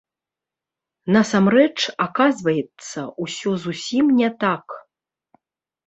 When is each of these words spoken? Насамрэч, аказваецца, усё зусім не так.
Насамрэч, 1.15 1.77
аказваецца, 2.07 2.99
усё 3.27 3.51
зусім 3.67 4.05
не 4.19 4.29
так. 4.47 4.65